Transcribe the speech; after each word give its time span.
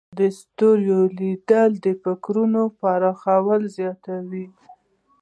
د 0.19 0.21
ستورو 0.39 0.99
لیدل 1.19 1.71
د 1.85 1.87
فکرونو 2.03 2.61
پراخوالی 2.79 3.69
زیاتوي. 3.77 4.45